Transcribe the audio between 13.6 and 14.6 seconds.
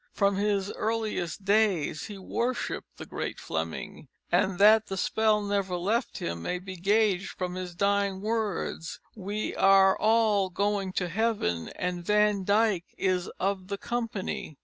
the company."